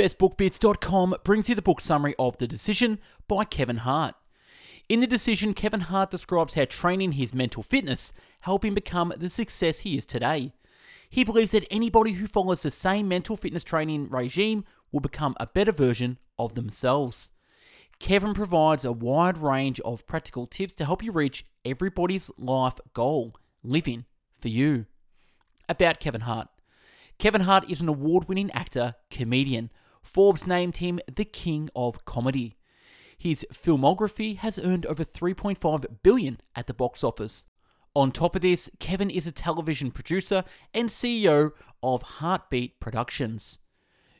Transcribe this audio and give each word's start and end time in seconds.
BestBookBits.com 0.00 1.16
brings 1.24 1.50
you 1.50 1.54
the 1.54 1.60
book 1.60 1.78
summary 1.78 2.14
of 2.18 2.38
The 2.38 2.46
Decision 2.46 3.00
by 3.28 3.44
Kevin 3.44 3.76
Hart. 3.76 4.14
In 4.88 5.00
The 5.00 5.06
Decision, 5.06 5.52
Kevin 5.52 5.80
Hart 5.80 6.10
describes 6.10 6.54
how 6.54 6.64
training 6.64 7.12
his 7.12 7.34
mental 7.34 7.62
fitness 7.62 8.14
helped 8.40 8.64
him 8.64 8.72
become 8.72 9.12
the 9.14 9.28
success 9.28 9.80
he 9.80 9.98
is 9.98 10.06
today. 10.06 10.54
He 11.10 11.22
believes 11.22 11.50
that 11.50 11.70
anybody 11.70 12.12
who 12.12 12.26
follows 12.26 12.62
the 12.62 12.70
same 12.70 13.08
mental 13.08 13.36
fitness 13.36 13.62
training 13.62 14.08
regime 14.08 14.64
will 14.90 15.00
become 15.00 15.36
a 15.38 15.46
better 15.46 15.70
version 15.70 16.16
of 16.38 16.54
themselves. 16.54 17.32
Kevin 17.98 18.32
provides 18.32 18.86
a 18.86 18.92
wide 18.92 19.36
range 19.36 19.80
of 19.80 20.06
practical 20.06 20.46
tips 20.46 20.74
to 20.76 20.86
help 20.86 21.02
you 21.02 21.12
reach 21.12 21.44
everybody's 21.62 22.30
life 22.38 22.80
goal 22.94 23.36
living 23.62 24.06
for 24.40 24.48
you. 24.48 24.86
About 25.68 26.00
Kevin 26.00 26.22
Hart. 26.22 26.48
Kevin 27.18 27.42
Hart 27.42 27.70
is 27.70 27.82
an 27.82 27.88
award 27.88 28.30
winning 28.30 28.50
actor, 28.52 28.94
comedian. 29.10 29.70
Forbes 30.12 30.46
named 30.46 30.78
him 30.78 30.98
the 31.12 31.24
king 31.24 31.70
of 31.76 32.04
comedy. 32.04 32.56
His 33.16 33.46
filmography 33.52 34.36
has 34.38 34.58
earned 34.58 34.86
over 34.86 35.04
3.5 35.04 35.86
billion 36.02 36.40
at 36.56 36.66
the 36.66 36.74
box 36.74 37.04
office. 37.04 37.44
On 37.94 38.10
top 38.10 38.34
of 38.34 38.42
this, 38.42 38.70
Kevin 38.78 39.10
is 39.10 39.26
a 39.26 39.32
television 39.32 39.90
producer 39.90 40.44
and 40.72 40.88
CEO 40.88 41.52
of 41.82 42.02
HartBeat 42.02 42.72
Productions. 42.80 43.58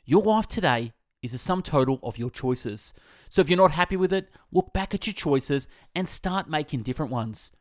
Your 0.05 0.21
life 0.21 0.47
today 0.47 0.93
is 1.21 1.33
the 1.33 1.37
sum 1.37 1.61
total 1.61 1.99
of 2.03 2.17
your 2.17 2.29
choices. 2.29 2.93
So 3.29 3.41
if 3.41 3.49
you're 3.49 3.57
not 3.57 3.71
happy 3.71 3.97
with 3.97 4.13
it, 4.13 4.29
look 4.51 4.73
back 4.73 4.93
at 4.93 5.07
your 5.07 5.13
choices 5.13 5.67
and 5.95 6.07
start 6.07 6.49
making 6.49 6.83
different 6.83 7.11
ones. 7.11 7.53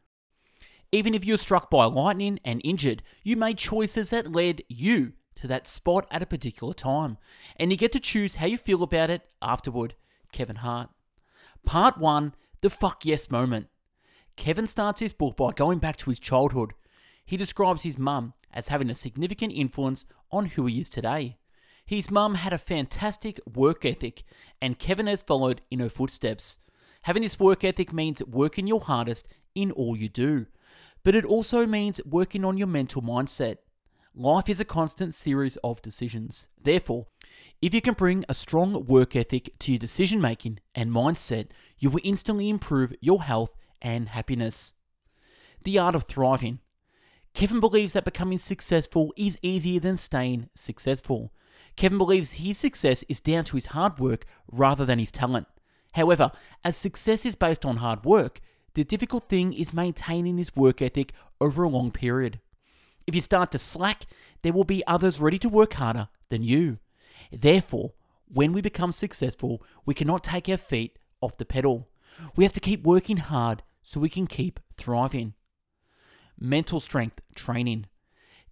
Even 0.92 1.14
if 1.14 1.24
you're 1.24 1.38
struck 1.38 1.70
by 1.70 1.84
lightning 1.84 2.38
and 2.44 2.60
injured, 2.64 3.02
you 3.22 3.36
made 3.36 3.58
choices 3.58 4.10
that 4.10 4.32
led 4.32 4.62
you 4.68 5.12
to 5.36 5.46
that 5.48 5.66
spot 5.66 6.06
at 6.10 6.22
a 6.22 6.26
particular 6.26 6.72
time. 6.72 7.18
And 7.56 7.70
you 7.70 7.76
get 7.76 7.92
to 7.92 8.00
choose 8.00 8.36
how 8.36 8.46
you 8.46 8.58
feel 8.58 8.82
about 8.82 9.10
it 9.10 9.22
afterward. 9.42 9.94
Kevin 10.32 10.56
Hart. 10.56 10.90
Part 11.64 11.98
1 11.98 12.34
The 12.60 12.70
Fuck 12.70 13.04
Yes 13.04 13.30
Moment. 13.30 13.68
Kevin 14.36 14.66
starts 14.66 15.00
his 15.00 15.12
book 15.12 15.36
by 15.36 15.52
going 15.52 15.78
back 15.78 15.96
to 15.98 16.10
his 16.10 16.18
childhood. 16.18 16.72
He 17.24 17.36
describes 17.36 17.82
his 17.82 17.98
mum 17.98 18.34
as 18.52 18.68
having 18.68 18.90
a 18.90 18.94
significant 18.94 19.52
influence 19.52 20.06
on 20.30 20.46
who 20.46 20.66
he 20.66 20.80
is 20.80 20.88
today. 20.88 21.36
His 21.84 22.10
mum 22.10 22.36
had 22.36 22.52
a 22.52 22.58
fantastic 22.58 23.40
work 23.52 23.84
ethic, 23.84 24.22
and 24.62 24.78
Kevin 24.78 25.08
has 25.08 25.22
followed 25.22 25.60
in 25.70 25.80
her 25.80 25.88
footsteps. 25.88 26.60
Having 27.02 27.22
this 27.22 27.40
work 27.40 27.64
ethic 27.64 27.92
means 27.92 28.24
working 28.24 28.66
your 28.66 28.80
hardest 28.80 29.26
in 29.54 29.72
all 29.72 29.96
you 29.96 30.08
do, 30.08 30.46
but 31.02 31.14
it 31.14 31.24
also 31.24 31.66
means 31.66 32.00
working 32.04 32.44
on 32.44 32.56
your 32.56 32.66
mental 32.66 33.02
mindset. 33.02 33.56
Life 34.14 34.48
is 34.48 34.60
a 34.60 34.64
constant 34.64 35.14
series 35.14 35.56
of 35.62 35.82
decisions. 35.82 36.48
Therefore, 36.60 37.06
if 37.62 37.72
you 37.72 37.80
can 37.80 37.94
bring 37.94 38.24
a 38.28 38.34
strong 38.34 38.84
work 38.86 39.14
ethic 39.14 39.56
to 39.60 39.72
your 39.72 39.78
decision 39.78 40.20
making 40.20 40.58
and 40.74 40.90
mindset, 40.90 41.46
you 41.78 41.90
will 41.90 42.00
instantly 42.02 42.48
improve 42.48 42.92
your 43.00 43.22
health 43.22 43.56
and 43.80 44.08
happiness. 44.08 44.74
The 45.62 45.78
art 45.78 45.94
of 45.94 46.04
thriving. 46.04 46.58
Kevin 47.34 47.60
believes 47.60 47.92
that 47.92 48.04
becoming 48.04 48.38
successful 48.38 49.14
is 49.16 49.38
easier 49.42 49.78
than 49.78 49.96
staying 49.96 50.48
successful. 50.56 51.32
Kevin 51.76 51.98
believes 51.98 52.32
his 52.32 52.58
success 52.58 53.04
is 53.08 53.20
down 53.20 53.44
to 53.44 53.56
his 53.56 53.66
hard 53.66 54.00
work 54.00 54.26
rather 54.50 54.84
than 54.84 54.98
his 54.98 55.12
talent. 55.12 55.46
However, 55.92 56.32
as 56.64 56.76
success 56.76 57.24
is 57.24 57.36
based 57.36 57.64
on 57.64 57.76
hard 57.76 58.04
work, 58.04 58.40
the 58.74 58.82
difficult 58.82 59.28
thing 59.28 59.52
is 59.52 59.72
maintaining 59.72 60.34
this 60.34 60.56
work 60.56 60.82
ethic 60.82 61.12
over 61.40 61.62
a 61.62 61.68
long 61.68 61.92
period. 61.92 62.40
If 63.06 63.14
you 63.14 63.20
start 63.20 63.50
to 63.52 63.58
slack, 63.58 64.06
there 64.42 64.52
will 64.52 64.64
be 64.64 64.82
others 64.86 65.20
ready 65.20 65.38
to 65.40 65.48
work 65.48 65.74
harder 65.74 66.08
than 66.28 66.42
you. 66.42 66.78
Therefore, 67.32 67.92
when 68.26 68.52
we 68.52 68.60
become 68.60 68.92
successful, 68.92 69.62
we 69.84 69.94
cannot 69.94 70.24
take 70.24 70.48
our 70.48 70.56
feet 70.56 70.98
off 71.20 71.36
the 71.36 71.44
pedal. 71.44 71.88
We 72.36 72.44
have 72.44 72.52
to 72.54 72.60
keep 72.60 72.82
working 72.82 73.18
hard 73.18 73.62
so 73.82 74.00
we 74.00 74.08
can 74.08 74.26
keep 74.26 74.60
thriving. 74.76 75.34
Mental 76.38 76.80
strength 76.80 77.20
training. 77.34 77.86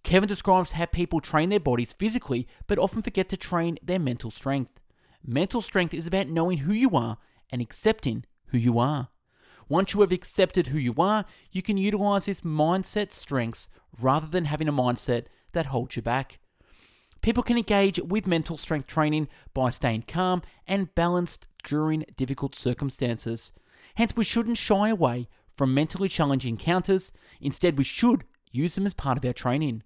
Kevin 0.03 0.27
describes 0.27 0.73
how 0.73 0.85
people 0.85 1.19
train 1.19 1.49
their 1.49 1.59
bodies 1.59 1.93
physically 1.93 2.47
but 2.67 2.79
often 2.79 3.01
forget 3.01 3.29
to 3.29 3.37
train 3.37 3.77
their 3.83 3.99
mental 3.99 4.31
strength. 4.31 4.79
Mental 5.25 5.61
strength 5.61 5.93
is 5.93 6.07
about 6.07 6.27
knowing 6.27 6.59
who 6.59 6.73
you 6.73 6.91
are 6.91 7.17
and 7.49 7.61
accepting 7.61 8.25
who 8.47 8.57
you 8.57 8.79
are. 8.79 9.09
Once 9.69 9.93
you 9.93 10.01
have 10.01 10.11
accepted 10.11 10.67
who 10.67 10.79
you 10.79 10.95
are, 10.97 11.25
you 11.51 11.61
can 11.61 11.77
utilize 11.77 12.25
this 12.25 12.41
mindset 12.41 13.11
strengths 13.13 13.69
rather 14.01 14.27
than 14.27 14.45
having 14.45 14.67
a 14.67 14.73
mindset 14.73 15.25
that 15.53 15.67
holds 15.67 15.95
you 15.95 16.01
back. 16.01 16.39
People 17.21 17.43
can 17.43 17.57
engage 17.57 17.99
with 17.99 18.25
mental 18.25 18.57
strength 18.57 18.87
training 18.87 19.27
by 19.53 19.69
staying 19.69 20.05
calm 20.07 20.41
and 20.65 20.93
balanced 20.95 21.45
during 21.63 22.05
difficult 22.17 22.55
circumstances. 22.55 23.51
Hence, 23.95 24.15
we 24.15 24.23
shouldn't 24.23 24.57
shy 24.57 24.89
away 24.89 25.27
from 25.55 25.73
mentally 25.73 26.09
challenging 26.09 26.53
encounters. 26.53 27.11
Instead, 27.41 27.77
we 27.77 27.83
should 27.83 28.23
use 28.51 28.75
them 28.75 28.85
as 28.85 28.93
part 28.93 29.17
of 29.17 29.25
our 29.25 29.33
training. 29.33 29.83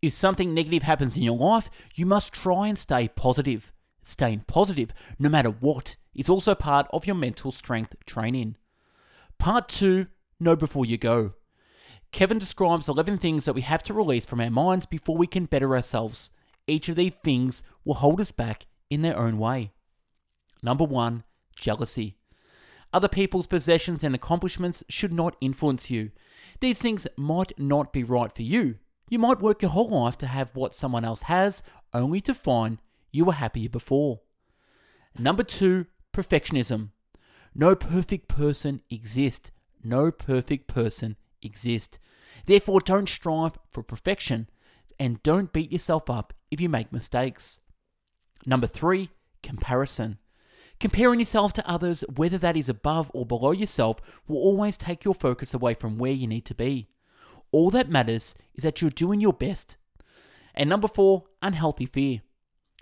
If 0.00 0.12
something 0.12 0.54
negative 0.54 0.84
happens 0.84 1.16
in 1.16 1.22
your 1.22 1.36
life, 1.36 1.70
you 1.94 2.06
must 2.06 2.32
try 2.32 2.68
and 2.68 2.78
stay 2.78 3.08
positive. 3.08 3.72
Staying 4.02 4.44
positive, 4.46 4.92
no 5.18 5.28
matter 5.28 5.50
what, 5.50 5.96
is 6.14 6.28
also 6.28 6.54
part 6.54 6.86
of 6.92 7.06
your 7.06 7.16
mental 7.16 7.52
strength 7.52 7.94
training. 8.06 8.56
Part 9.38 9.68
2 9.68 10.08
Know 10.40 10.56
Before 10.56 10.84
You 10.84 10.98
Go. 10.98 11.34
Kevin 12.10 12.38
describes 12.38 12.88
11 12.88 13.18
things 13.18 13.44
that 13.44 13.52
we 13.52 13.60
have 13.60 13.84
to 13.84 13.94
release 13.94 14.26
from 14.26 14.40
our 14.40 14.50
minds 14.50 14.84
before 14.84 15.16
we 15.16 15.28
can 15.28 15.44
better 15.44 15.74
ourselves. 15.76 16.30
Each 16.66 16.88
of 16.88 16.96
these 16.96 17.14
things 17.22 17.62
will 17.84 17.94
hold 17.94 18.20
us 18.20 18.32
back 18.32 18.66
in 18.90 19.02
their 19.02 19.16
own 19.16 19.38
way. 19.38 19.70
Number 20.62 20.84
1 20.84 21.22
Jealousy. 21.58 22.16
Other 22.92 23.08
people's 23.08 23.46
possessions 23.46 24.02
and 24.02 24.14
accomplishments 24.14 24.82
should 24.88 25.12
not 25.12 25.36
influence 25.40 25.88
you. 25.88 26.10
These 26.60 26.82
things 26.82 27.06
might 27.16 27.56
not 27.58 27.92
be 27.92 28.02
right 28.02 28.34
for 28.34 28.42
you. 28.42 28.76
You 29.08 29.20
might 29.20 29.40
work 29.40 29.62
your 29.62 29.70
whole 29.70 29.88
life 29.88 30.18
to 30.18 30.26
have 30.26 30.50
what 30.54 30.74
someone 30.74 31.04
else 31.04 31.22
has, 31.22 31.62
only 31.94 32.20
to 32.22 32.34
find 32.34 32.78
you 33.12 33.24
were 33.24 33.34
happier 33.34 33.68
before. 33.68 34.20
Number 35.18 35.42
two, 35.42 35.86
perfectionism. 36.12 36.90
No 37.54 37.74
perfect 37.74 38.28
person 38.28 38.82
exists. 38.90 39.50
No 39.82 40.10
perfect 40.10 40.66
person 40.66 41.16
exists. 41.42 41.98
Therefore, 42.46 42.80
don't 42.80 43.08
strive 43.08 43.58
for 43.70 43.82
perfection 43.82 44.48
and 44.98 45.22
don't 45.22 45.52
beat 45.52 45.72
yourself 45.72 46.10
up 46.10 46.32
if 46.50 46.60
you 46.60 46.68
make 46.68 46.92
mistakes. 46.92 47.60
Number 48.46 48.66
three, 48.66 49.10
comparison. 49.42 50.18
Comparing 50.80 51.18
yourself 51.18 51.52
to 51.54 51.68
others, 51.68 52.04
whether 52.14 52.38
that 52.38 52.56
is 52.56 52.68
above 52.68 53.10
or 53.12 53.26
below 53.26 53.50
yourself, 53.50 53.98
will 54.28 54.38
always 54.38 54.76
take 54.76 55.04
your 55.04 55.14
focus 55.14 55.52
away 55.52 55.74
from 55.74 55.98
where 55.98 56.12
you 56.12 56.26
need 56.26 56.44
to 56.44 56.54
be. 56.54 56.88
All 57.50 57.70
that 57.70 57.90
matters 57.90 58.34
is 58.54 58.62
that 58.62 58.80
you're 58.80 58.90
doing 58.90 59.20
your 59.20 59.32
best. 59.32 59.76
And 60.54 60.68
number 60.68 60.88
four, 60.88 61.24
unhealthy 61.42 61.86
fear. 61.86 62.20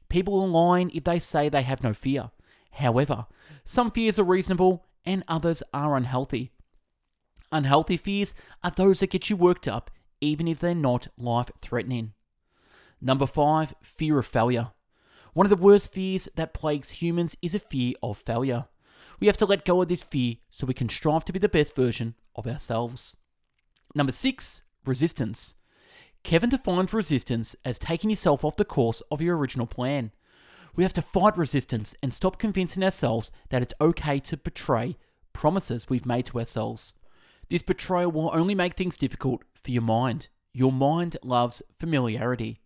People 0.09 0.41
are 0.43 0.47
lying 0.47 0.91
if 0.91 1.05
they 1.05 1.19
say 1.19 1.49
they 1.49 1.63
have 1.63 1.83
no 1.83 1.95
fear. 1.95 2.31
However, 2.77 3.27
some 3.65 3.91
fears 3.91 4.19
are 4.19 4.25
reasonable 4.25 4.85
and 5.05 5.25
others 5.29 5.63
are 5.73 5.97
unhealthy. 5.97 6.53
Unhealthy 7.51 7.97
fears 7.97 8.35
are 8.63 8.71
those 8.71 9.01
that 9.01 9.11
get 9.11 9.31
you 9.31 9.37
worked 9.37 9.67
up, 9.67 9.91
even 10.21 10.47
if 10.47 10.61
they're 10.61 10.75
not 10.75 11.09
life 11.17 11.51
threatening. 11.61 12.13
Number 13.01 13.27
five, 13.27 13.75
fear 13.83 14.19
of 14.19 14.27
failure. 14.27 14.73
One 15.33 15.47
of 15.47 15.51
the 15.51 15.57
worst 15.57 15.93
fears 15.93 16.29
that 16.37 16.55
plagues 16.55 16.91
humans 16.91 17.37
is 17.41 17.55
a 17.55 17.59
fear 17.59 17.95
of 18.03 18.19
failure. 18.19 18.67
We 19.21 19.27
have 19.27 19.37
to 19.39 19.47
let 19.47 19.65
go 19.65 19.81
of 19.81 19.89
this 19.89 20.03
fear 20.03 20.37
so 20.51 20.67
we 20.67 20.75
can 20.75 20.89
strive 20.89 21.25
to 21.27 21.33
be 21.33 21.39
the 21.39 21.49
best 21.49 21.75
version 21.75 22.15
of 22.35 22.47
ourselves. 22.47 23.17
Number 23.95 24.13
six, 24.13 24.63
resistance. 24.85 25.55
Kevin 26.23 26.51
defines 26.51 26.93
resistance 26.93 27.57
as 27.65 27.79
taking 27.79 28.11
yourself 28.11 28.45
off 28.45 28.57
the 28.57 28.65
course 28.65 29.01
of 29.11 29.23
your 29.23 29.37
original 29.37 29.67
plan. 29.67 30.11
We 30.77 30.83
have 30.85 30.93
to 30.93 31.03
fight 31.03 31.37
resistance 31.39 31.95
and 32.03 32.13
stop 32.13 32.39
convincing 32.39 32.85
ourselves 32.85 33.33
that 33.49 33.63
it's 33.63 33.75
okay 33.81 34.21
to 34.21 34.37
betray 34.37 34.97
promises 35.33 35.89
we've 35.89 36.07
made 36.07 36.27
to 36.27 36.39
ourselves. 36.39 36.95
This 37.49 37.63
betrayal 37.63 38.13
will 38.13 38.31
only 38.35 38.55
make 38.55 38.75
things 38.75 38.97
difficult 38.99 39.43
for 39.55 39.71
your 39.71 39.83
mind. 39.83 40.29
Your 40.53 40.73
mind 40.73 41.17
loves 41.23 41.63
familiarity. 41.79 42.61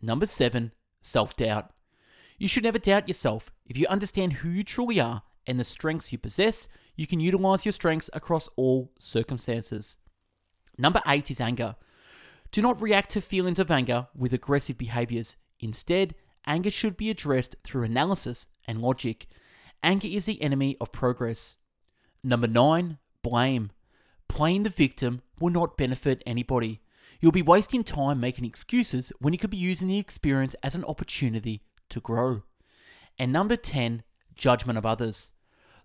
Number 0.00 0.26
seven, 0.26 0.72
self 1.02 1.36
doubt. 1.36 1.70
You 2.38 2.48
should 2.48 2.64
never 2.64 2.78
doubt 2.78 3.08
yourself. 3.08 3.52
If 3.66 3.76
you 3.76 3.86
understand 3.86 4.34
who 4.34 4.48
you 4.48 4.64
truly 4.64 5.00
are 5.00 5.22
and 5.46 5.60
the 5.60 5.64
strengths 5.64 6.10
you 6.10 6.18
possess, 6.18 6.68
you 6.96 7.06
can 7.06 7.20
utilize 7.20 7.64
your 7.64 7.72
strengths 7.72 8.10
across 8.12 8.48
all 8.56 8.92
circumstances. 8.98 9.98
Number 10.78 11.00
eight 11.06 11.30
is 11.30 11.40
anger. 11.40 11.76
Do 12.50 12.62
not 12.62 12.80
react 12.80 13.10
to 13.10 13.20
feelings 13.20 13.58
of 13.58 13.70
anger 13.70 14.08
with 14.14 14.32
aggressive 14.32 14.76
behaviors. 14.78 15.36
Instead, 15.60 16.14
anger 16.46 16.70
should 16.70 16.96
be 16.96 17.10
addressed 17.10 17.56
through 17.64 17.84
analysis 17.84 18.46
and 18.66 18.80
logic. 18.80 19.26
Anger 19.82 20.08
is 20.08 20.24
the 20.24 20.42
enemy 20.42 20.76
of 20.80 20.92
progress. 20.92 21.56
Number 22.22 22.46
nine, 22.46 22.98
blame. 23.22 23.70
Playing 24.28 24.62
the 24.62 24.70
victim 24.70 25.22
will 25.38 25.50
not 25.50 25.76
benefit 25.76 26.22
anybody. 26.26 26.80
You'll 27.20 27.32
be 27.32 27.42
wasting 27.42 27.84
time 27.84 28.18
making 28.20 28.44
excuses 28.44 29.12
when 29.20 29.32
you 29.32 29.38
could 29.38 29.50
be 29.50 29.56
using 29.56 29.88
the 29.88 29.98
experience 29.98 30.56
as 30.62 30.74
an 30.74 30.84
opportunity 30.84 31.62
to 31.90 32.00
grow. 32.00 32.42
And 33.18 33.32
number 33.32 33.56
10, 33.56 34.02
judgment 34.34 34.78
of 34.78 34.86
others. 34.86 35.32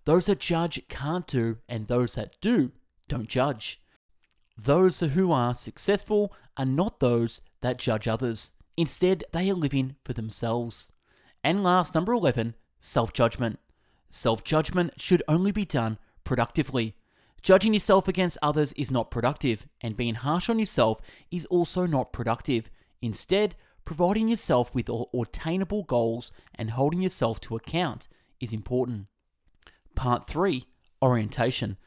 Those 0.04 0.26
that 0.26 0.40
judge 0.40 0.80
can't 0.88 1.26
do, 1.26 1.58
and 1.68 1.86
those 1.86 2.12
that 2.12 2.40
do 2.40 2.72
don't 3.08 3.28
judge. 3.28 3.80
Those 4.56 5.00
who 5.00 5.30
are 5.30 5.54
successful 5.54 6.32
are 6.56 6.64
not 6.64 6.98
those 6.98 7.40
that 7.60 7.78
judge 7.78 8.08
others. 8.08 8.54
Instead, 8.78 9.24
they 9.32 9.50
are 9.50 9.54
living 9.54 9.96
for 10.04 10.12
themselves. 10.12 10.92
And 11.42 11.64
last, 11.64 11.96
number 11.96 12.12
11, 12.12 12.54
self 12.78 13.12
judgment. 13.12 13.58
Self 14.08 14.44
judgment 14.44 14.92
should 15.00 15.20
only 15.26 15.50
be 15.50 15.64
done 15.64 15.98
productively. 16.22 16.94
Judging 17.42 17.74
yourself 17.74 18.06
against 18.06 18.38
others 18.40 18.72
is 18.74 18.88
not 18.88 19.10
productive, 19.10 19.66
and 19.80 19.96
being 19.96 20.14
harsh 20.14 20.48
on 20.48 20.60
yourself 20.60 21.00
is 21.28 21.44
also 21.46 21.86
not 21.86 22.12
productive. 22.12 22.70
Instead, 23.02 23.56
providing 23.84 24.28
yourself 24.28 24.72
with 24.72 24.88
attainable 25.12 25.82
goals 25.82 26.30
and 26.54 26.70
holding 26.70 27.00
yourself 27.00 27.40
to 27.40 27.56
account 27.56 28.06
is 28.38 28.52
important. 28.52 29.06
Part 29.96 30.24
3 30.24 30.66
Orientation. 31.02 31.78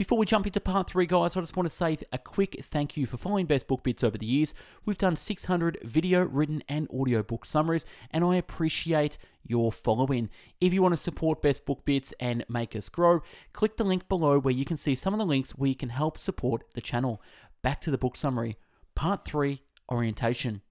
Before 0.00 0.16
we 0.16 0.24
jump 0.24 0.46
into 0.46 0.60
part 0.60 0.88
three, 0.88 1.04
guys, 1.04 1.36
I 1.36 1.40
just 1.40 1.58
want 1.58 1.68
to 1.68 1.76
say 1.76 1.98
a 2.10 2.16
quick 2.16 2.64
thank 2.64 2.96
you 2.96 3.04
for 3.04 3.18
following 3.18 3.44
Best 3.44 3.68
Book 3.68 3.82
Bits 3.82 4.02
over 4.02 4.16
the 4.16 4.24
years. 4.24 4.54
We've 4.86 4.96
done 4.96 5.14
600 5.14 5.76
video, 5.82 6.24
written, 6.24 6.62
and 6.70 6.88
audio 6.90 7.22
book 7.22 7.44
summaries, 7.44 7.84
and 8.10 8.24
I 8.24 8.36
appreciate 8.36 9.18
your 9.46 9.70
following. 9.70 10.30
If 10.58 10.72
you 10.72 10.80
want 10.80 10.94
to 10.94 10.96
support 10.96 11.42
Best 11.42 11.66
Book 11.66 11.84
Bits 11.84 12.14
and 12.18 12.46
make 12.48 12.74
us 12.74 12.88
grow, 12.88 13.20
click 13.52 13.76
the 13.76 13.84
link 13.84 14.08
below 14.08 14.38
where 14.38 14.54
you 14.54 14.64
can 14.64 14.78
see 14.78 14.94
some 14.94 15.12
of 15.12 15.18
the 15.18 15.26
links 15.26 15.50
where 15.50 15.68
you 15.68 15.76
can 15.76 15.90
help 15.90 16.16
support 16.16 16.64
the 16.72 16.80
channel. 16.80 17.20
Back 17.60 17.82
to 17.82 17.90
the 17.90 17.98
book 17.98 18.16
summary. 18.16 18.56
Part 18.94 19.26
3 19.26 19.60
Orientation. 19.92 20.62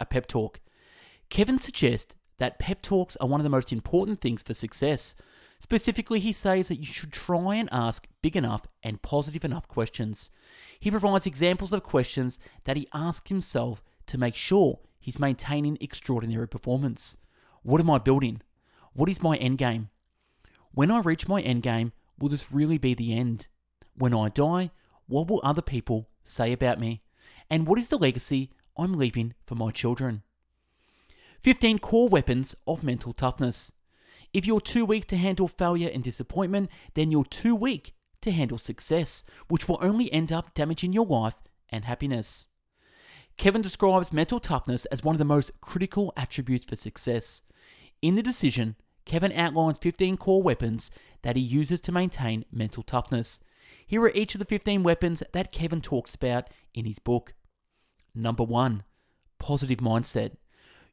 A 0.00 0.06
pep 0.06 0.26
talk. 0.26 0.58
Kevin 1.28 1.58
suggests 1.58 2.14
that 2.38 2.58
pep 2.58 2.80
talks 2.80 3.14
are 3.16 3.28
one 3.28 3.40
of 3.40 3.44
the 3.44 3.50
most 3.50 3.74
important 3.74 4.22
things 4.22 4.42
for 4.42 4.54
success. 4.54 5.16
Specifically, 5.60 6.20
he 6.20 6.32
says 6.32 6.68
that 6.68 6.78
you 6.78 6.86
should 6.86 7.12
try 7.12 7.54
and 7.54 7.68
ask 7.70 8.08
big 8.22 8.34
enough 8.34 8.66
and 8.82 9.02
positive 9.02 9.44
enough 9.44 9.68
questions. 9.68 10.30
He 10.80 10.90
provides 10.90 11.26
examples 11.26 11.72
of 11.72 11.82
questions 11.82 12.38
that 12.64 12.78
he 12.78 12.88
asks 12.94 13.28
himself 13.28 13.84
to 14.06 14.18
make 14.18 14.34
sure 14.34 14.80
he's 14.98 15.18
maintaining 15.18 15.76
extraordinary 15.80 16.48
performance. 16.48 17.18
What 17.62 17.80
am 17.80 17.90
I 17.90 17.98
building? 17.98 18.40
What 18.94 19.10
is 19.10 19.22
my 19.22 19.36
end 19.36 19.58
game? 19.58 19.90
When 20.72 20.90
I 20.90 21.00
reach 21.00 21.28
my 21.28 21.42
end 21.42 21.62
game, 21.62 21.92
will 22.18 22.30
this 22.30 22.50
really 22.50 22.78
be 22.78 22.94
the 22.94 23.14
end? 23.14 23.46
When 23.94 24.14
I 24.14 24.30
die, 24.30 24.70
what 25.06 25.28
will 25.28 25.40
other 25.44 25.62
people 25.62 26.08
say 26.24 26.52
about 26.52 26.80
me? 26.80 27.02
And 27.50 27.66
what 27.66 27.78
is 27.78 27.88
the 27.88 27.98
legacy 27.98 28.50
I'm 28.78 28.94
leaving 28.94 29.34
for 29.46 29.56
my 29.56 29.70
children? 29.72 30.22
15 31.42 31.80
core 31.80 32.08
weapons 32.08 32.54
of 32.66 32.82
mental 32.82 33.12
toughness. 33.12 33.72
If 34.32 34.46
you're 34.46 34.60
too 34.60 34.84
weak 34.84 35.06
to 35.08 35.16
handle 35.16 35.48
failure 35.48 35.90
and 35.92 36.02
disappointment, 36.02 36.70
then 36.94 37.10
you're 37.10 37.24
too 37.24 37.54
weak 37.54 37.94
to 38.22 38.30
handle 38.30 38.58
success, 38.58 39.24
which 39.48 39.68
will 39.68 39.78
only 39.80 40.12
end 40.12 40.30
up 40.30 40.54
damaging 40.54 40.92
your 40.92 41.06
life 41.06 41.40
and 41.68 41.84
happiness. 41.84 42.46
Kevin 43.36 43.62
describes 43.62 44.12
mental 44.12 44.38
toughness 44.38 44.84
as 44.86 45.02
one 45.02 45.14
of 45.14 45.18
the 45.18 45.24
most 45.24 45.50
critical 45.60 46.12
attributes 46.16 46.64
for 46.64 46.76
success. 46.76 47.42
In 48.02 48.14
the 48.14 48.22
decision, 48.22 48.76
Kevin 49.04 49.32
outlines 49.32 49.78
15 49.78 50.16
core 50.18 50.42
weapons 50.42 50.90
that 51.22 51.36
he 51.36 51.42
uses 51.42 51.80
to 51.82 51.92
maintain 51.92 52.44
mental 52.52 52.82
toughness. 52.82 53.40
Here 53.86 54.02
are 54.02 54.12
each 54.14 54.34
of 54.34 54.38
the 54.38 54.44
15 54.44 54.82
weapons 54.82 55.22
that 55.32 55.52
Kevin 55.52 55.80
talks 55.80 56.14
about 56.14 56.48
in 56.74 56.84
his 56.84 56.98
book. 56.98 57.34
Number 58.14 58.44
one, 58.44 58.84
positive 59.38 59.78
mindset. 59.78 60.32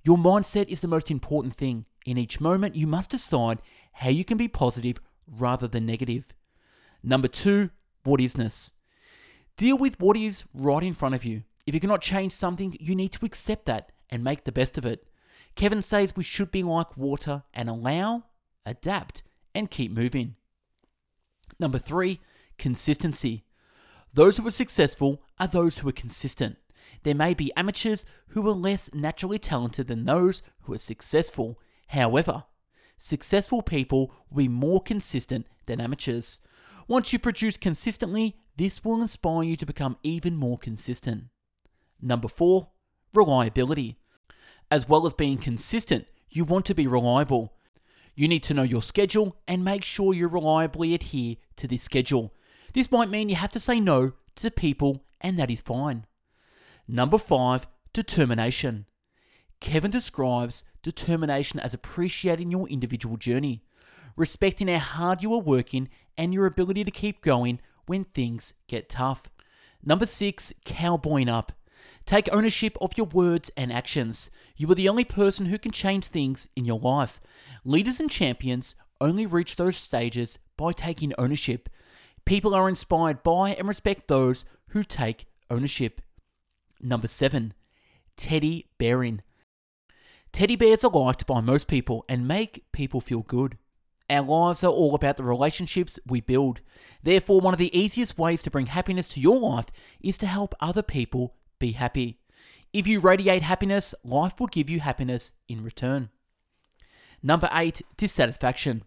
Your 0.07 0.17
mindset 0.17 0.69
is 0.69 0.79
the 0.79 0.87
most 0.87 1.11
important 1.11 1.53
thing. 1.53 1.83
In 2.05 2.17
each 2.17 2.39
moment, 2.39 2.77
you 2.77 2.87
must 2.87 3.09
decide 3.09 3.61
how 3.91 4.07
you 4.07 4.23
can 4.23 4.37
be 4.37 4.47
positive 4.47 5.01
rather 5.27 5.67
than 5.67 5.85
negative. 5.85 6.33
Number 7.03 7.27
two, 7.27 7.71
what 8.05 8.21
isness. 8.21 8.71
Deal 9.57 9.77
with 9.77 9.99
what 9.99 10.15
is 10.15 10.45
right 10.53 10.81
in 10.81 10.93
front 10.93 11.13
of 11.13 11.25
you. 11.25 11.43
If 11.65 11.73
you 11.73 11.81
cannot 11.81 12.01
change 12.01 12.31
something, 12.31 12.77
you 12.79 12.95
need 12.95 13.11
to 13.11 13.25
accept 13.25 13.65
that 13.65 13.91
and 14.09 14.23
make 14.23 14.45
the 14.45 14.53
best 14.53 14.77
of 14.77 14.85
it. 14.85 15.05
Kevin 15.55 15.81
says 15.81 16.15
we 16.15 16.23
should 16.23 16.51
be 16.51 16.63
like 16.63 16.95
water 16.95 17.43
and 17.53 17.67
allow, 17.67 18.23
adapt, 18.65 19.23
and 19.53 19.69
keep 19.69 19.91
moving. 19.91 20.37
Number 21.59 21.79
three, 21.79 22.21
consistency. 22.57 23.43
Those 24.13 24.37
who 24.37 24.47
are 24.47 24.51
successful 24.51 25.21
are 25.37 25.47
those 25.47 25.79
who 25.79 25.89
are 25.89 25.91
consistent. 25.91 26.55
There 27.03 27.15
may 27.15 27.33
be 27.33 27.53
amateurs 27.55 28.05
who 28.29 28.47
are 28.47 28.51
less 28.51 28.93
naturally 28.93 29.39
talented 29.39 29.87
than 29.87 30.05
those 30.05 30.41
who 30.63 30.73
are 30.73 30.77
successful, 30.79 31.59
However, 31.87 32.43
successful 32.97 33.61
people 33.61 34.13
will 34.29 34.37
be 34.37 34.47
more 34.47 34.81
consistent 34.81 35.47
than 35.65 35.81
amateurs. 35.81 36.39
Once 36.87 37.11
you 37.11 37.19
produce 37.19 37.57
consistently, 37.57 38.37
this 38.57 38.83
will 38.83 39.01
inspire 39.01 39.43
you 39.43 39.55
to 39.57 39.65
become 39.65 39.97
even 40.03 40.35
more 40.35 40.57
consistent. 40.57 41.25
Number 42.01 42.27
four, 42.27 42.69
reliability. 43.13 43.97
As 44.69 44.89
well 44.89 45.05
as 45.05 45.13
being 45.13 45.37
consistent, 45.37 46.05
you 46.29 46.43
want 46.43 46.65
to 46.65 46.75
be 46.75 46.87
reliable. 46.87 47.53
You 48.15 48.27
need 48.27 48.43
to 48.43 48.53
know 48.53 48.63
your 48.63 48.81
schedule 48.81 49.37
and 49.47 49.63
make 49.63 49.83
sure 49.83 50.13
you 50.13 50.27
reliably 50.27 50.93
adhere 50.93 51.35
to 51.57 51.67
this 51.67 51.83
schedule. 51.83 52.33
This 52.73 52.91
might 52.91 53.09
mean 53.09 53.29
you 53.29 53.35
have 53.35 53.51
to 53.51 53.59
say 53.59 53.79
no 53.79 54.13
to 54.35 54.51
people, 54.51 55.05
and 55.21 55.39
that 55.39 55.49
is 55.49 55.61
fine. 55.61 56.05
Number 56.87 57.17
five, 57.17 57.67
determination. 57.93 58.85
Kevin 59.59 59.91
describes 59.91 60.63
determination 60.83 61.59
as 61.59 61.73
appreciating 61.73 62.51
your 62.51 62.67
individual 62.69 63.17
journey, 63.17 63.63
respecting 64.15 64.67
how 64.67 64.79
hard 64.79 65.21
you 65.21 65.33
are 65.33 65.41
working, 65.41 65.89
and 66.17 66.33
your 66.33 66.45
ability 66.45 66.83
to 66.83 66.91
keep 66.91 67.21
going 67.21 67.59
when 67.85 68.05
things 68.05 68.53
get 68.67 68.89
tough. 68.89 69.29
Number 69.83 70.05
six, 70.05 70.53
cowboying 70.65 71.29
up. 71.29 71.51
Take 72.05 72.33
ownership 72.33 72.77
of 72.79 72.97
your 72.97 73.07
words 73.07 73.51
and 73.57 73.71
actions. 73.71 74.31
You 74.55 74.71
are 74.71 74.75
the 74.75 74.87
only 74.87 75.03
person 75.03 75.47
who 75.47 75.57
can 75.57 75.71
change 75.71 76.07
things 76.07 76.47
in 76.55 76.63
your 76.63 76.79
life. 76.79 77.19
Leaders 77.65 77.99
and 77.99 78.09
champions 78.09 78.75
only 79.01 79.25
reach 79.25 79.57
those 79.57 79.75
stages 79.75 80.39
by 80.55 80.71
taking 80.71 81.13
ownership. 81.17 81.69
People 82.25 82.55
are 82.55 82.69
inspired 82.69 83.23
by 83.23 83.55
and 83.55 83.67
respect 83.67 84.07
those 84.07 84.45
who 84.69 84.83
take 84.83 85.25
ownership. 85.51 86.01
Number 86.81 87.07
seven, 87.07 87.53
teddy 88.15 88.67
bearing. 88.77 89.21
Teddy 90.31 90.55
bears 90.55 90.83
are 90.83 90.91
liked 90.91 91.25
by 91.25 91.41
most 91.41 91.67
people 91.67 92.05
and 92.07 92.27
make 92.27 92.65
people 92.71 93.01
feel 93.01 93.21
good. 93.21 93.57
Our 94.09 94.21
lives 94.21 94.63
are 94.63 94.71
all 94.71 94.95
about 94.95 95.17
the 95.17 95.23
relationships 95.23 95.99
we 96.05 96.21
build. 96.21 96.61
Therefore, 97.03 97.41
one 97.41 97.53
of 97.53 97.57
the 97.57 97.77
easiest 97.77 98.17
ways 98.17 98.41
to 98.43 98.51
bring 98.51 98.67
happiness 98.67 99.09
to 99.09 99.19
your 99.19 99.39
life 99.39 99.65
is 99.99 100.17
to 100.19 100.27
help 100.27 100.55
other 100.59 100.81
people 100.81 101.35
be 101.59 101.73
happy. 101.73 102.19
If 102.71 102.87
you 102.87 102.99
radiate 102.99 103.41
happiness, 103.41 103.93
life 104.03 104.39
will 104.39 104.47
give 104.47 104.69
you 104.69 104.79
happiness 104.79 105.33
in 105.49 105.63
return. 105.63 106.09
Number 107.23 107.49
eight, 107.51 107.81
dissatisfaction. 107.97 108.83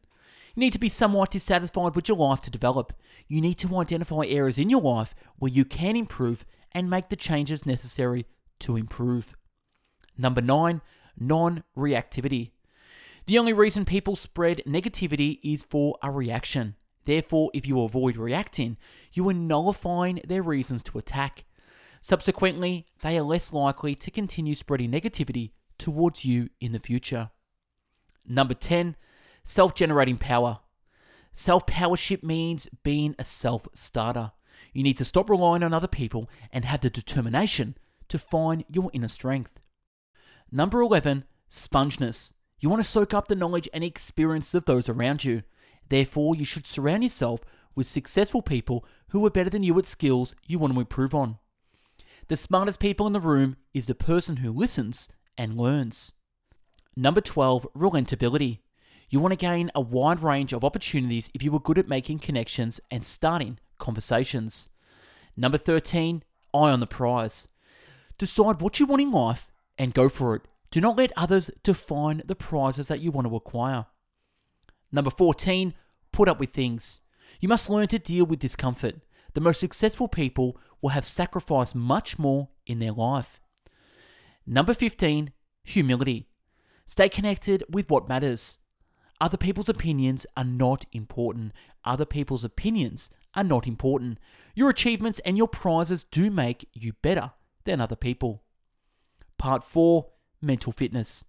You 0.54 0.60
need 0.60 0.72
to 0.72 0.78
be 0.78 0.88
somewhat 0.88 1.30
dissatisfied 1.30 1.94
with 1.94 2.08
your 2.08 2.16
life 2.16 2.40
to 2.42 2.50
develop. 2.50 2.92
You 3.28 3.40
need 3.40 3.58
to 3.58 3.76
identify 3.76 4.22
areas 4.26 4.58
in 4.58 4.70
your 4.70 4.80
life 4.80 5.14
where 5.38 5.50
you 5.50 5.64
can 5.64 5.96
improve 5.96 6.44
and 6.72 6.90
make 6.90 7.08
the 7.08 7.16
changes 7.16 7.66
necessary 7.66 8.26
to 8.60 8.76
improve. 8.76 9.36
Number 10.16 10.40
nine, 10.40 10.80
non 11.18 11.64
reactivity. 11.76 12.50
The 13.26 13.38
only 13.38 13.52
reason 13.52 13.84
people 13.84 14.16
spread 14.16 14.62
negativity 14.66 15.38
is 15.42 15.62
for 15.62 15.96
a 16.02 16.10
reaction. 16.10 16.76
Therefore, 17.04 17.50
if 17.54 17.66
you 17.66 17.80
avoid 17.82 18.16
reacting, 18.16 18.76
you 19.12 19.28
are 19.28 19.34
nullifying 19.34 20.20
their 20.26 20.42
reasons 20.42 20.82
to 20.84 20.98
attack. 20.98 21.44
Subsequently, 22.00 22.86
they 23.02 23.18
are 23.18 23.22
less 23.22 23.52
likely 23.52 23.94
to 23.94 24.10
continue 24.10 24.54
spreading 24.54 24.90
negativity 24.90 25.52
towards 25.78 26.24
you 26.24 26.48
in 26.60 26.72
the 26.72 26.78
future. 26.78 27.30
Number 28.26 28.54
10, 28.54 28.96
self 29.44 29.74
generating 29.74 30.18
power. 30.18 30.60
Self 31.32 31.66
powership 31.66 32.22
means 32.22 32.68
being 32.82 33.14
a 33.18 33.24
self 33.24 33.68
starter. 33.74 34.32
You 34.72 34.82
need 34.82 34.98
to 34.98 35.04
stop 35.04 35.30
relying 35.30 35.62
on 35.62 35.74
other 35.74 35.88
people 35.88 36.28
and 36.52 36.64
have 36.64 36.80
the 36.80 36.90
determination 36.90 37.76
to 38.08 38.18
find 38.18 38.64
your 38.68 38.90
inner 38.92 39.08
strength. 39.08 39.58
Number 40.52 40.80
11, 40.80 41.24
spongeness. 41.48 42.34
You 42.58 42.68
want 42.68 42.82
to 42.82 42.88
soak 42.88 43.14
up 43.14 43.28
the 43.28 43.34
knowledge 43.34 43.68
and 43.72 43.82
experience 43.82 44.54
of 44.54 44.64
those 44.66 44.88
around 44.88 45.24
you. 45.24 45.42
Therefore, 45.88 46.34
you 46.34 46.44
should 46.44 46.66
surround 46.66 47.02
yourself 47.02 47.40
with 47.74 47.88
successful 47.88 48.42
people 48.42 48.84
who 49.08 49.24
are 49.24 49.30
better 49.30 49.50
than 49.50 49.62
you 49.62 49.78
at 49.78 49.86
skills 49.86 50.34
you 50.46 50.58
want 50.58 50.74
to 50.74 50.80
improve 50.80 51.14
on. 51.14 51.38
The 52.28 52.36
smartest 52.36 52.78
people 52.78 53.06
in 53.06 53.12
the 53.12 53.20
room 53.20 53.56
is 53.74 53.86
the 53.86 53.94
person 53.94 54.38
who 54.38 54.52
listens 54.52 55.08
and 55.38 55.56
learns. 55.56 56.12
Number 56.96 57.20
12, 57.20 57.66
relentability. 57.74 58.58
You 59.08 59.20
want 59.20 59.32
to 59.32 59.36
gain 59.36 59.70
a 59.74 59.80
wide 59.80 60.20
range 60.20 60.52
of 60.52 60.64
opportunities 60.64 61.30
if 61.34 61.42
you 61.42 61.54
are 61.56 61.60
good 61.60 61.78
at 61.78 61.88
making 61.88 62.20
connections 62.20 62.80
and 62.90 63.04
starting 63.04 63.58
conversations. 63.80 64.70
Number 65.36 65.58
13, 65.58 66.22
eye 66.54 66.58
on 66.58 66.80
the 66.80 66.86
prize. 66.86 67.48
Decide 68.18 68.60
what 68.60 68.78
you 68.78 68.86
want 68.86 69.02
in 69.02 69.10
life 69.10 69.48
and 69.78 69.94
go 69.94 70.08
for 70.08 70.36
it. 70.36 70.42
Do 70.70 70.80
not 70.80 70.96
let 70.96 71.12
others 71.16 71.50
define 71.62 72.22
the 72.24 72.36
prizes 72.36 72.88
that 72.88 73.00
you 73.00 73.10
want 73.10 73.26
to 73.26 73.34
acquire. 73.34 73.86
Number 74.92 75.10
14, 75.10 75.74
put 76.12 76.28
up 76.28 76.38
with 76.38 76.50
things. 76.50 77.00
You 77.40 77.48
must 77.48 77.70
learn 77.70 77.88
to 77.88 77.98
deal 77.98 78.26
with 78.26 78.38
discomfort. 78.38 78.96
The 79.34 79.40
most 79.40 79.60
successful 79.60 80.08
people 80.08 80.58
will 80.80 80.90
have 80.90 81.04
sacrificed 81.04 81.74
much 81.74 82.18
more 82.18 82.48
in 82.66 82.78
their 82.78 82.92
life. 82.92 83.40
Number 84.46 84.74
15, 84.74 85.32
humility. 85.62 86.28
Stay 86.86 87.08
connected 87.08 87.64
with 87.68 87.88
what 87.88 88.08
matters. 88.08 88.58
Other 89.20 89.36
people's 89.36 89.68
opinions 89.68 90.26
are 90.36 90.44
not 90.44 90.86
important. 90.92 91.52
Other 91.84 92.06
people's 92.06 92.44
opinions 92.44 93.10
are 93.34 93.44
not 93.44 93.66
important. 93.66 94.18
Your 94.54 94.70
achievements 94.70 95.20
and 95.20 95.36
your 95.36 95.48
prizes 95.48 96.04
do 96.04 96.30
make 96.30 96.68
you 96.72 96.94
better 97.02 97.32
than 97.64 97.80
other 97.80 97.96
people. 97.96 98.42
Part 99.38 99.62
4 99.62 100.06
Mental 100.42 100.72
Fitness. 100.72 101.24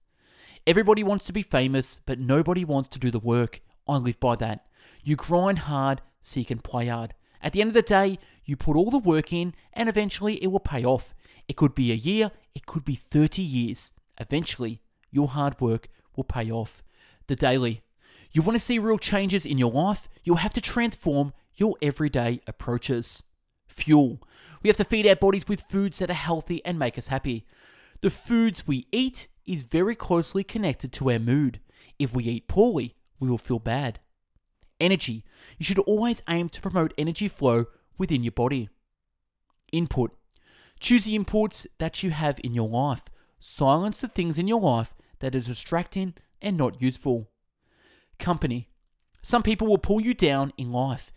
Everybody 0.67 1.03
wants 1.03 1.25
to 1.25 1.33
be 1.33 1.41
famous, 1.41 1.99
but 2.05 2.19
nobody 2.19 2.63
wants 2.63 2.89
to 2.89 2.99
do 2.99 3.11
the 3.11 3.19
work. 3.19 3.61
I 3.87 3.97
live 3.97 4.19
by 4.19 4.35
that. 4.37 4.65
You 5.03 5.15
grind 5.15 5.59
hard 5.59 6.01
so 6.21 6.39
you 6.39 6.45
can 6.45 6.59
play 6.59 6.87
hard. 6.87 7.13
At 7.41 7.53
the 7.53 7.61
end 7.61 7.69
of 7.69 7.73
the 7.73 7.81
day, 7.81 8.19
you 8.45 8.55
put 8.55 8.75
all 8.75 8.91
the 8.91 8.99
work 8.99 9.33
in 9.33 9.53
and 9.73 9.89
eventually 9.89 10.35
it 10.43 10.47
will 10.47 10.59
pay 10.59 10.83
off. 10.83 11.13
It 11.47 11.57
could 11.57 11.73
be 11.73 11.91
a 11.91 11.95
year, 11.95 12.31
it 12.53 12.65
could 12.65 12.85
be 12.85 12.95
30 12.95 13.41
years. 13.41 13.91
Eventually, 14.19 14.81
your 15.09 15.29
hard 15.29 15.59
work 15.59 15.87
will 16.15 16.23
pay 16.23 16.51
off. 16.51 16.83
The 17.27 17.35
daily. 17.35 17.81
You 18.31 18.41
want 18.41 18.55
to 18.55 18.63
see 18.63 18.79
real 18.79 18.97
changes 18.97 19.45
in 19.45 19.57
your 19.57 19.71
life? 19.71 20.07
You'll 20.23 20.37
have 20.37 20.53
to 20.53 20.61
transform 20.61 21.33
your 21.55 21.75
everyday 21.81 22.41
approaches. 22.47 23.23
Fuel. 23.67 24.21
We 24.61 24.69
have 24.69 24.77
to 24.77 24.83
feed 24.83 25.07
our 25.07 25.15
bodies 25.15 25.47
with 25.47 25.61
foods 25.69 25.99
that 25.99 26.09
are 26.09 26.13
healthy 26.13 26.63
and 26.65 26.77
make 26.77 26.97
us 26.97 27.07
happy. 27.07 27.47
The 28.01 28.09
foods 28.09 28.67
we 28.67 28.87
eat 28.91 29.27
is 29.45 29.63
very 29.63 29.95
closely 29.95 30.43
connected 30.43 30.91
to 30.93 31.11
our 31.11 31.19
mood. 31.19 31.59
If 31.97 32.13
we 32.13 32.25
eat 32.25 32.47
poorly, 32.47 32.95
we 33.19 33.29
will 33.29 33.37
feel 33.37 33.59
bad. 33.59 33.99
Energy. 34.79 35.23
You 35.57 35.63
should 35.65 35.79
always 35.79 36.23
aim 36.27 36.49
to 36.49 36.61
promote 36.61 36.93
energy 36.97 37.27
flow 37.27 37.65
within 37.97 38.23
your 38.23 38.31
body. 38.31 38.69
Input. 39.71 40.11
Choose 40.79 41.05
the 41.05 41.17
inputs 41.17 41.67
that 41.77 42.01
you 42.01 42.09
have 42.09 42.39
in 42.43 42.53
your 42.53 42.67
life. 42.67 43.03
Silence 43.39 44.01
the 44.01 44.07
things 44.07 44.39
in 44.39 44.47
your 44.47 44.59
life 44.59 44.95
that 45.19 45.35
are 45.35 45.39
distracting 45.39 46.15
and 46.41 46.57
not 46.57 46.81
useful. 46.81 47.29
Company. 48.17 48.69
Some 49.21 49.43
people 49.43 49.67
will 49.67 49.77
pull 49.77 50.01
you 50.01 50.13
down 50.13 50.53
in 50.57 50.71
life. 50.71 51.11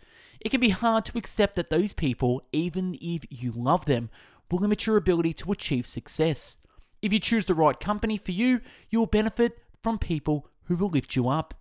It 0.45 0.51
can 0.51 0.61
be 0.61 0.69
hard 0.69 1.05
to 1.05 1.17
accept 1.17 1.55
that 1.55 1.71
those 1.71 1.91
people, 1.91 2.43
even 2.51 2.99
if 3.01 3.23
you 3.31 3.51
love 3.51 3.85
them, 3.85 4.11
will 4.51 4.59
limit 4.59 4.85
your 4.85 4.95
ability 4.95 5.33
to 5.33 5.51
achieve 5.51 5.87
success. 5.87 6.57
If 7.01 7.11
you 7.11 7.17
choose 7.17 7.45
the 7.45 7.55
right 7.55 7.79
company 7.79 8.15
for 8.17 8.31
you, 8.31 8.61
you 8.91 8.99
will 8.99 9.07
benefit 9.07 9.57
from 9.81 9.97
people 9.97 10.47
who 10.65 10.75
will 10.75 10.89
lift 10.89 11.15
you 11.15 11.27
up. 11.27 11.55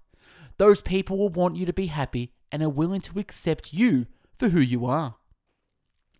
Those 0.58 0.82
people 0.82 1.16
will 1.16 1.30
want 1.30 1.56
you 1.56 1.64
to 1.64 1.72
be 1.72 1.86
happy 1.86 2.34
and 2.52 2.62
are 2.62 2.68
willing 2.68 3.00
to 3.00 3.18
accept 3.18 3.72
you 3.72 4.04
for 4.36 4.50
who 4.50 4.60
you 4.60 4.84
are. 4.84 5.14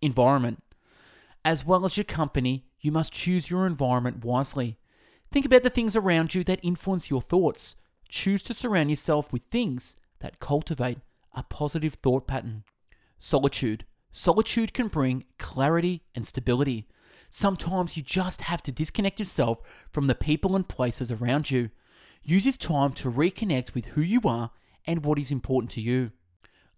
Environment. 0.01 0.63
As 1.45 1.67
well 1.67 1.85
as 1.85 1.99
your 1.99 2.05
company, 2.05 2.65
you 2.81 2.91
must 2.91 3.13
choose 3.13 3.51
your 3.51 3.67
environment 3.67 4.25
wisely. 4.25 4.79
Think 5.31 5.45
about 5.45 5.65
the 5.65 5.71
things 5.71 5.95
around 5.95 6.35
you 6.35 6.43
that 6.45 6.61
influence 6.63 7.11
your 7.11 7.21
thoughts. 7.21 7.77
Choose 8.09 8.43
to 8.45 8.55
surround 8.55 8.89
yourself 8.89 9.31
with 9.35 9.43
things 9.45 9.97
that 10.21 10.41
cultivate 10.41 11.01
a 11.35 11.43
positive 11.43 11.95
thought 11.95 12.27
pattern. 12.27 12.65
Solitude. 13.19 13.85
Solitude 14.11 14.73
can 14.73 14.89
bring 14.89 15.25
clarity 15.39 16.05
and 16.15 16.27
stability. 16.27 16.87
Sometimes 17.29 17.97
you 17.97 18.03
just 18.03 18.43
have 18.43 18.63
to 18.63 18.73
disconnect 18.73 19.19
yourself 19.19 19.61
from 19.91 20.07
the 20.07 20.15
people 20.15 20.55
and 20.55 20.69
places 20.69 21.11
around 21.11 21.51
you. 21.51 21.71
Use 22.23 22.45
this 22.45 22.57
time 22.57 22.93
to 22.93 23.11
reconnect 23.11 23.75
with 23.75 23.87
who 23.87 24.03
you 24.03 24.21
are 24.25 24.51
and 24.87 25.05
what 25.05 25.19
is 25.19 25.31
important 25.31 25.71
to 25.73 25.81
you. 25.81 26.13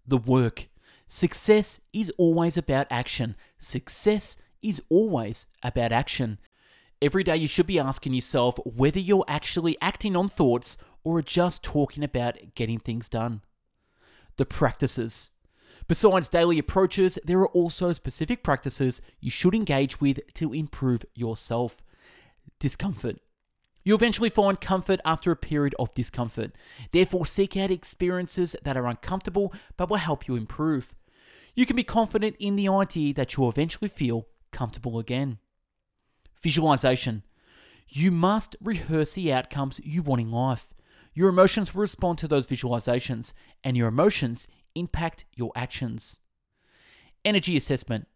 The 0.05 0.17
work. 0.17 0.67
Success 1.07 1.79
is 1.93 2.09
always 2.17 2.57
about 2.57 2.87
action. 2.89 3.35
Success 3.59 4.37
is 4.61 4.81
always 4.89 5.47
about 5.63 5.91
action. 5.91 6.39
Every 7.01 7.23
day 7.23 7.37
you 7.37 7.47
should 7.47 7.67
be 7.67 7.79
asking 7.79 8.13
yourself 8.13 8.57
whether 8.65 8.99
you're 8.99 9.25
actually 9.27 9.77
acting 9.81 10.15
on 10.15 10.27
thoughts 10.27 10.77
or 11.03 11.19
are 11.19 11.21
just 11.21 11.63
talking 11.63 12.03
about 12.03 12.55
getting 12.55 12.79
things 12.79 13.07
done. 13.07 13.41
The 14.37 14.45
practices. 14.45 15.31
Besides 15.87 16.29
daily 16.29 16.59
approaches, 16.59 17.17
there 17.23 17.39
are 17.39 17.47
also 17.49 17.93
specific 17.93 18.43
practices 18.43 19.01
you 19.19 19.29
should 19.31 19.55
engage 19.55 20.01
with 20.01 20.19
to 20.35 20.53
improve 20.53 21.05
yourself. 21.15 21.81
Discomfort. 22.59 23.19
You 23.83 23.95
eventually 23.95 24.29
find 24.29 24.59
comfort 24.59 24.99
after 25.05 25.31
a 25.31 25.37
period 25.37 25.73
of 25.79 25.93
discomfort. 25.93 26.51
Therefore, 26.91 27.25
seek 27.25 27.55
out 27.55 27.71
experiences 27.71 28.53
that 28.63 28.75
are 28.75 28.85
uncomfortable 28.85 29.53
but 29.77 29.89
will 29.89 29.97
help 29.97 30.27
you 30.27 30.35
improve. 30.35 30.93
You 31.55 31.65
can 31.65 31.77
be 31.77 31.83
confident 31.83 32.35
in 32.37 32.57
the 32.57 32.67
idea 32.67 33.13
that 33.13 33.35
you'll 33.35 33.49
eventually 33.49 33.87
feel 33.87 34.27
comfortable 34.51 34.99
again. 34.99 35.37
Visualization. 36.43 37.23
You 37.87 38.11
must 38.11 38.57
rehearse 38.61 39.13
the 39.13 39.31
outcomes 39.31 39.79
you 39.83 40.01
want 40.01 40.21
in 40.21 40.31
life. 40.31 40.73
Your 41.17 41.29
emotions 41.29 41.73
will 41.73 41.81
respond 41.81 42.19
to 42.19 42.27
those 42.27 42.45
visualizations, 42.45 43.33
and 43.63 43.75
your 43.75 43.87
emotions 43.87 44.47
impact 44.75 45.25
your 45.33 45.51
actions. 45.55 46.19
Energy 47.25 47.57
assessment. 47.57 48.07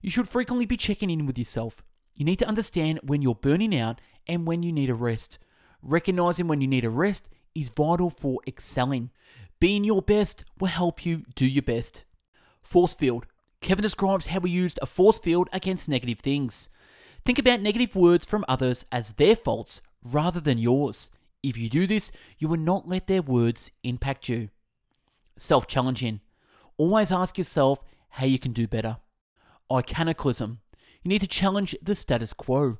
You 0.00 0.10
should 0.10 0.28
frequently 0.28 0.64
be 0.64 0.76
checking 0.76 1.10
in 1.10 1.26
with 1.26 1.38
yourself. 1.38 1.82
You 2.14 2.24
need 2.24 2.38
to 2.38 2.46
understand 2.46 3.00
when 3.02 3.20
you're 3.20 3.34
burning 3.34 3.76
out 3.76 4.00
and 4.28 4.46
when 4.46 4.62
you 4.62 4.70
need 4.70 4.90
a 4.90 4.94
rest. 4.94 5.40
Recognizing 5.82 6.46
when 6.46 6.60
you 6.60 6.68
need 6.68 6.84
a 6.84 6.88
rest 6.88 7.28
is 7.52 7.68
vital 7.68 8.10
for 8.10 8.38
excelling. 8.46 9.10
Being 9.58 9.82
your 9.82 10.00
best 10.00 10.44
will 10.60 10.68
help 10.68 11.04
you 11.04 11.24
do 11.34 11.46
your 11.46 11.64
best. 11.64 12.04
Force 12.62 12.94
field. 12.94 13.26
Kevin 13.60 13.82
describes 13.82 14.28
how 14.28 14.38
we 14.38 14.50
used 14.50 14.78
a 14.80 14.86
force 14.86 15.18
field 15.18 15.48
against 15.52 15.88
negative 15.88 16.20
things. 16.20 16.68
Think 17.24 17.40
about 17.40 17.60
negative 17.60 17.96
words 17.96 18.24
from 18.24 18.44
others 18.46 18.86
as 18.92 19.14
their 19.14 19.34
faults 19.34 19.82
rather 20.04 20.38
than 20.38 20.58
yours. 20.58 21.10
If 21.46 21.56
you 21.56 21.68
do 21.68 21.86
this, 21.86 22.10
you 22.38 22.48
will 22.48 22.58
not 22.58 22.88
let 22.88 23.06
their 23.06 23.22
words 23.22 23.70
impact 23.84 24.28
you. 24.28 24.48
Self 25.38 25.68
challenging. 25.68 26.20
Always 26.76 27.12
ask 27.12 27.38
yourself 27.38 27.84
how 28.08 28.26
you 28.26 28.40
can 28.40 28.52
do 28.52 28.66
better. 28.66 28.96
Iconicalism. 29.70 30.58
You 31.04 31.08
need 31.08 31.20
to 31.20 31.28
challenge 31.28 31.76
the 31.80 31.94
status 31.94 32.32
quo. 32.32 32.78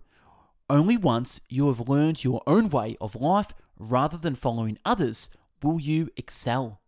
Only 0.69 0.97
once 0.97 1.41
you 1.49 1.69
have 1.69 1.89
learned 1.89 2.25
your 2.25 2.43
own 2.45 2.69
way 2.69 2.97
of 3.01 3.15
life 3.15 3.53
rather 3.79 4.19
than 4.19 4.35
following 4.35 4.79
others 4.85 5.29
will 5.63 5.79
you 5.79 6.11
excel. 6.17 6.81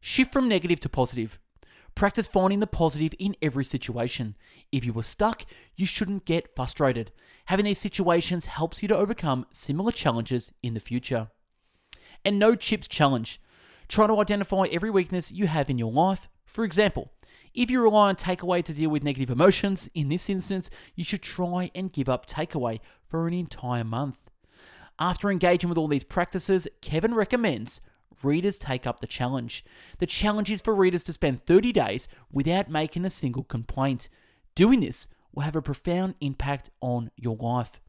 Shift 0.00 0.32
from 0.32 0.48
negative 0.48 0.80
to 0.80 0.88
positive. 0.88 1.38
Practice 1.96 2.26
finding 2.26 2.60
the 2.60 2.66
positive 2.66 3.14
in 3.18 3.34
every 3.40 3.64
situation. 3.64 4.36
If 4.70 4.84
you 4.84 4.92
were 4.92 5.02
stuck, 5.02 5.46
you 5.76 5.86
shouldn't 5.86 6.26
get 6.26 6.54
frustrated. 6.54 7.10
Having 7.46 7.64
these 7.64 7.78
situations 7.78 8.44
helps 8.44 8.82
you 8.82 8.88
to 8.88 8.96
overcome 8.96 9.46
similar 9.50 9.90
challenges 9.90 10.52
in 10.62 10.74
the 10.74 10.80
future. 10.80 11.30
And 12.22 12.38
no 12.38 12.54
chips 12.54 12.86
challenge. 12.86 13.40
Try 13.88 14.08
to 14.08 14.20
identify 14.20 14.64
every 14.70 14.90
weakness 14.90 15.32
you 15.32 15.46
have 15.46 15.70
in 15.70 15.78
your 15.78 15.90
life. 15.90 16.28
For 16.44 16.64
example, 16.64 17.12
if 17.54 17.70
you 17.70 17.80
rely 17.80 18.10
on 18.10 18.16
takeaway 18.16 18.62
to 18.64 18.74
deal 18.74 18.90
with 18.90 19.02
negative 19.02 19.30
emotions, 19.30 19.88
in 19.94 20.10
this 20.10 20.28
instance, 20.28 20.68
you 20.96 21.02
should 21.02 21.22
try 21.22 21.70
and 21.74 21.90
give 21.90 22.10
up 22.10 22.26
takeaway 22.26 22.80
for 23.08 23.26
an 23.26 23.32
entire 23.32 23.84
month. 23.84 24.18
After 24.98 25.30
engaging 25.30 25.70
with 25.70 25.78
all 25.78 25.88
these 25.88 26.04
practices, 26.04 26.68
Kevin 26.82 27.14
recommends 27.14 27.80
readers 28.22 28.58
take 28.58 28.86
up 28.86 29.00
the 29.00 29.06
challenge. 29.06 29.64
The 29.98 30.06
challenge 30.06 30.50
is 30.50 30.60
for 30.60 30.74
readers 30.74 31.02
to 31.04 31.12
spend 31.12 31.44
30 31.46 31.72
days 31.72 32.08
without 32.30 32.70
making 32.70 33.04
a 33.04 33.10
single 33.10 33.44
complaint. 33.44 34.08
Doing 34.54 34.80
this 34.80 35.08
will 35.32 35.42
have 35.42 35.56
a 35.56 35.62
profound 35.62 36.14
impact 36.20 36.70
on 36.80 37.10
your 37.16 37.36
life. 37.36 37.80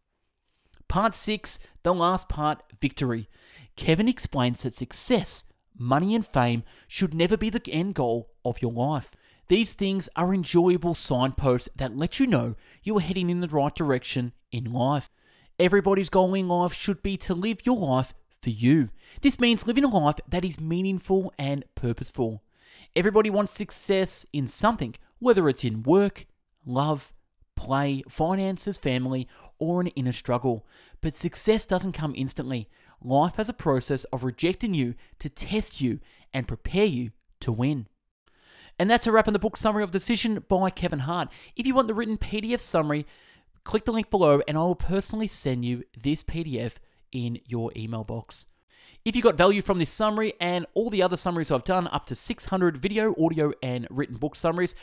Part 0.88 1.15
6, 1.15 1.60
the 1.84 1.93
last 1.93 2.29
part, 2.29 2.63
victory. 2.79 3.29
Kevin 3.75 4.07
explains 4.07 4.63
that 4.63 4.74
success, 4.74 5.46
money, 5.77 6.15
and 6.15 6.25
fame 6.25 6.63
should 6.88 7.13
never 7.13 7.38
be 7.38 7.50
the 7.50 7.62
end 7.72 7.96
goal 7.96 8.31
of 8.46 8.62
your 8.62 8.72
life. 8.72 9.15
These 9.48 9.74
things 9.74 10.10
are 10.15 10.34
enjoyable 10.34 10.96
signposts 10.96 11.69
that 11.75 11.96
let 11.96 12.19
you 12.19 12.27
know 12.27 12.55
you 12.84 12.98
are 12.98 13.01
heading 13.01 13.29
in 13.29 13.39
the 13.39 13.48
right 13.48 13.74
direction 13.74 14.34
in 14.51 14.65
life. 14.65 15.10
Everybody's 15.60 16.10
goal 16.10 16.34
in 16.34 16.48
life 16.48 16.74
should 16.74 17.01
be 17.01 17.17
to 17.17 17.34
live 17.34 17.65
your 17.65 17.77
life 17.77 18.13
for 18.48 18.51
you. 18.51 18.88
This 19.22 19.42
means 19.42 19.68
living 19.68 19.84
a 19.84 19.89
life 19.89 20.22
that 20.25 20.46
is 20.46 20.58
meaningful 20.58 21.34
and 21.38 21.66
purposeful. 21.75 22.44
Everybody 22.96 23.30
wants 23.30 23.51
success 23.51 24.25
in 24.32 24.48
something, 24.48 24.96
whether 25.20 25.50
it's 25.50 25.66
in 25.66 25.84
work, 25.84 26.27
love, 26.66 27.12
play, 27.58 28.04
finances, 28.08 28.77
family, 28.77 29.27
or 29.60 29.82
an 29.82 29.88
inner 29.88 30.13
struggle. 30.13 30.66
But 31.01 31.13
success 31.13 31.66
doesn't 31.66 31.92
come 31.92 32.13
instantly. 32.16 32.70
Life 33.04 33.36
has 33.36 33.50
a 33.50 33.54
process 33.54 34.06
of 34.06 34.24
rejecting 34.24 34.74
you 34.74 34.96
to 35.20 35.27
test 35.27 35.82
you 35.82 36.00
and 36.34 36.48
prepare 36.48 36.86
you 36.86 37.12
to 37.42 37.51
win. 37.51 37.88
And 38.80 38.89
that's 38.89 39.08
a 39.08 39.12
wrap 39.12 39.27
on 39.27 39.34
the 39.34 39.39
book 39.39 39.58
summary 39.58 39.84
of 39.84 39.92
Decision 39.92 40.46
by 40.48 40.70
Kevin 40.70 41.00
Hart. 41.00 41.27
If 41.58 41.68
you 41.68 41.75
want 41.75 41.89
the 41.89 41.94
written 41.94 42.18
PDF 42.18 42.62
summary, 42.62 43.06
click 43.66 43.84
the 43.84 43.92
link 43.92 44.10
below 44.10 44.42
and 44.48 44.58
I 44.58 44.62
will 44.62 44.75
personally 44.75 45.27
send 45.27 45.66
you 45.66 45.84
this 46.01 46.24
PDF 46.24 46.75
in 47.12 47.40
your 47.46 47.72
email 47.76 48.04
box. 48.04 48.48
If 49.06 49.16
you 49.16 49.22
got 49.22 49.36
value 49.36 49.62
from 49.62 49.80
this 49.80 49.92
summary 49.92 50.34
and 50.40 50.66
all 50.74 50.90
the 50.90 51.02
other 51.02 51.18
summaries 51.18 51.52
I've 51.52 51.64
done, 51.64 51.88
up 51.88 52.06
to 52.08 52.16
600 52.16 52.78
video, 52.78 53.14
audio, 53.20 53.54
and 53.64 53.88
written 53.90 54.18
book 54.18 54.36
summaries, 54.36 54.76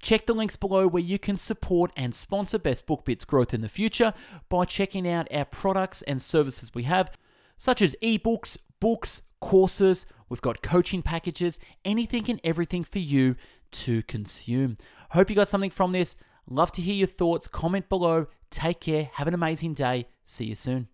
check 0.00 0.26
the 0.26 0.34
links 0.34 0.56
below 0.56 0.86
where 0.86 1.02
you 1.02 1.18
can 1.18 1.36
support 1.36 1.90
and 1.96 2.14
sponsor 2.14 2.58
Best 2.58 2.86
Book 2.86 3.04
Bits 3.04 3.24
growth 3.24 3.54
in 3.54 3.60
the 3.60 3.68
future 3.68 4.12
by 4.48 4.64
checking 4.64 5.08
out 5.08 5.32
our 5.32 5.44
products 5.44 6.02
and 6.02 6.20
services 6.20 6.74
we 6.74 6.84
have, 6.84 7.10
such 7.56 7.82
as 7.82 7.96
ebooks, 8.02 8.56
books, 8.80 9.22
courses, 9.40 10.06
we've 10.28 10.42
got 10.42 10.62
coaching 10.62 11.02
packages, 11.02 11.58
anything 11.84 12.30
and 12.30 12.40
everything 12.44 12.84
for 12.84 12.98
you 12.98 13.36
to 13.72 14.02
consume. 14.02 14.76
Hope 15.10 15.30
you 15.30 15.36
got 15.36 15.48
something 15.48 15.70
from 15.70 15.92
this. 15.92 16.16
Love 16.48 16.72
to 16.72 16.82
hear 16.82 16.94
your 16.94 17.06
thoughts. 17.06 17.48
Comment 17.48 17.88
below. 17.88 18.26
Take 18.50 18.80
care. 18.80 19.10
Have 19.14 19.28
an 19.28 19.34
amazing 19.34 19.74
day. 19.74 20.08
See 20.24 20.46
you 20.46 20.54
soon. 20.54 20.88